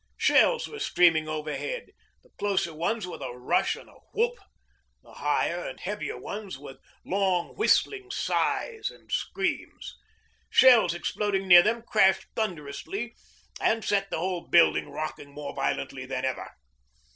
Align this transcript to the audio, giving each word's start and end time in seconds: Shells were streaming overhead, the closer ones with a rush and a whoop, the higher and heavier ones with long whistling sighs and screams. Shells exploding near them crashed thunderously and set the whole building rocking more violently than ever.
Shells 0.17 0.67
were 0.67 0.79
streaming 0.79 1.27
overhead, 1.29 1.91
the 2.23 2.31
closer 2.39 2.73
ones 2.73 3.05
with 3.05 3.21
a 3.21 3.37
rush 3.37 3.75
and 3.75 3.87
a 3.87 3.99
whoop, 4.13 4.33
the 5.03 5.13
higher 5.13 5.63
and 5.63 5.79
heavier 5.79 6.17
ones 6.17 6.57
with 6.57 6.77
long 7.05 7.49
whistling 7.55 8.09
sighs 8.09 8.89
and 8.89 9.11
screams. 9.11 9.95
Shells 10.49 10.95
exploding 10.95 11.47
near 11.47 11.61
them 11.61 11.83
crashed 11.83 12.25
thunderously 12.35 13.15
and 13.61 13.85
set 13.85 14.09
the 14.09 14.17
whole 14.17 14.47
building 14.47 14.89
rocking 14.89 15.31
more 15.35 15.53
violently 15.53 16.07
than 16.07 16.25
ever. 16.25 16.49